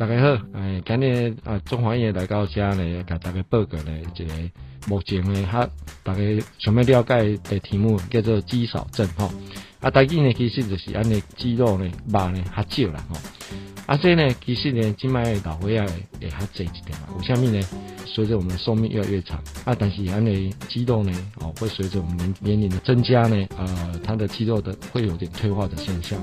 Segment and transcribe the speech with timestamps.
[0.00, 4.32] 大家好，哎，今日啊，中华医院来到遮呢，给大家报告呢一个
[4.88, 5.68] 目前呢，哈，
[6.02, 6.20] 大家
[6.58, 9.30] 想要了解的题目叫做肌少症吼。
[9.78, 13.16] 啊，大肌呢其实就是安尼肌肉呢、肉呢较少啦吼。
[13.84, 15.86] 啊，这呢其实呢，今麦老伙仔
[16.18, 17.04] 会较济一点啊。
[17.18, 17.60] 为虾米呢？
[18.12, 26.18] 随着我们的寿命越来越长，啊，但是安尼肌肉呢，哦，会随着我们年年龄的增加呢，呃，它的肌肉的会有点退化的现象。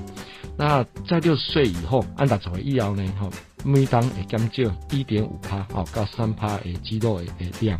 [0.58, 3.31] 那在六十岁以后，按达十岁以后呢，吼，
[3.63, 7.25] 每当会减少一点五帕，吼，到三帕的肌肉的
[7.61, 7.80] 量。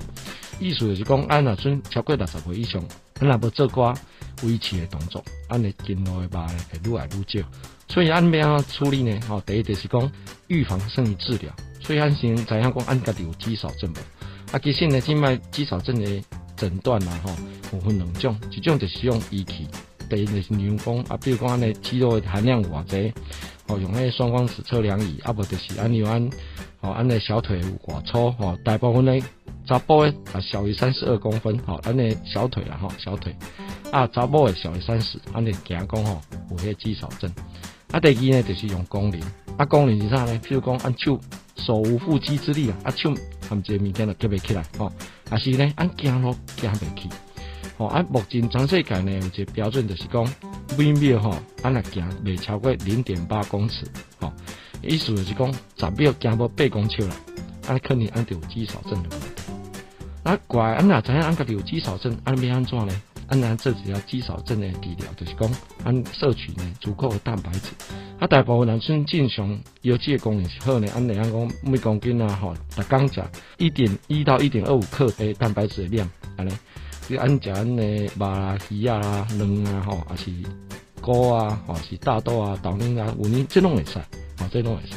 [0.60, 2.82] 意思就是讲，按若算超过六十岁以上，
[3.16, 3.96] 咱若要做寡
[4.44, 7.46] 维持的动作，按你筋肉的肉会愈来愈少。
[7.88, 9.20] 所以按怎处理呢？
[9.28, 10.12] 吼，第一就是讲
[10.48, 11.52] 预防胜于治疗。
[11.82, 13.98] 所以按先知影讲按家己有肌少症无？
[14.52, 16.24] 啊，其实呢，即卖肌少症的
[16.56, 17.32] 诊断啦，吼，
[17.74, 19.68] 有分两种，一种就是用仪器。
[20.10, 23.14] 第一就是量讲啊，比如讲安尼肌肉的含量有偌济，
[23.68, 26.30] 哦，用迄双光子测量仪，啊无就是安尼按，
[26.82, 29.26] 哦，安尼小腿有偌粗，吼，大部分呢
[29.66, 33.36] 查甫的啊小于三十二公分，吼，安尼小腿啊，吼，小腿，
[33.98, 37.28] 啊查某的小于三十，安尼行讲吼有迄个肌少症。
[37.90, 39.20] 啊，第二呢就是用功能，
[39.58, 40.40] 啊功能是啥呢？
[40.44, 41.20] 譬如讲按手
[41.56, 43.12] 手无缚鸡之力啊，啊手
[43.50, 44.92] 含一个物件就夹袂起来，吼，
[45.32, 46.32] 啊是呢按行路
[46.62, 47.10] 行袂起。
[47.78, 50.24] 哦，按目前全世界呢有一个标准，就是讲
[50.78, 53.84] 每秒吼，按若行未超过零点八公尺，
[54.20, 54.32] 吼，
[54.84, 57.16] 意思就是讲十秒行无八公尺啦，
[57.68, 59.28] 啊肯定按有肌少症的问题。
[60.24, 62.94] 那怪按若知影按家有肌少症，按要安怎呢？
[63.28, 65.50] 按咱这只要肌少症的治疗，就是讲
[65.84, 67.72] 按摄取呢足够的蛋白质。
[68.20, 73.24] 啊，大部分男生正常有这个功能是好呢，按怎样讲每公斤啊吼，逐刚食
[73.58, 76.52] 一点一到一点二五克的蛋白质的量，安尼。
[77.10, 80.32] 你按食安尼肉啦、鱼啊啦、卵啊吼，还是
[81.00, 84.96] 菇啊，或是大豆啊、豆奶啊、有呢，这拢会使，啊，这拢会使。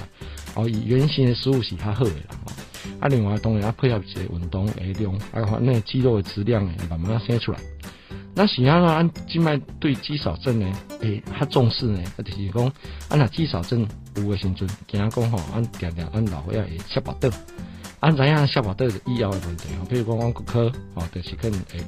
[0.57, 2.41] 哦，以原形的食物是较好的啦。
[2.47, 2.53] 哦，
[3.01, 7.61] 啊，另外当然啊配合一些运动的量，啊，那肌肉的质量会慢慢生出来。
[8.35, 12.73] 那是啊，按即卖对肌少症呢，会较重视呢，啊，就是讲，
[13.09, 13.87] 按若肌少症
[14.17, 17.29] 有诶时阵，惊讲吼，按定定按老伙仔会摔巴倒。
[18.01, 21.79] 按怎样下巴都有医疗诶问题，比如讲讲骨科，哦，就是可能会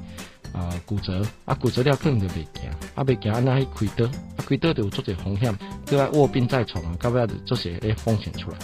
[0.51, 8.57] 啊骨折，啊骨折了可能就袂行，啊袂行，那去开刀，啊开刀就有做些风险，搁要卧病在床啊，到尾就做些诶风险出来。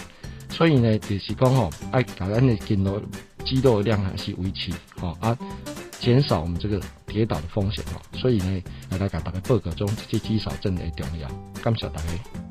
[0.48, 3.02] 所以呢，就是讲吼，爱把咱的筋肉
[3.44, 4.70] 肌肉量还是维持，
[5.00, 5.36] 吼啊，
[5.98, 6.80] 减少我们这个
[7.12, 8.00] 跌倒的风险，哦。
[8.18, 11.28] 所以呢，来大家大家报告中这些肌少症的重要，
[11.62, 12.49] 感谢大家。